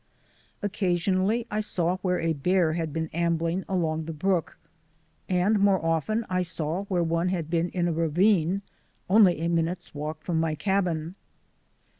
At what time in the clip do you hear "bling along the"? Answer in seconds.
3.37-4.13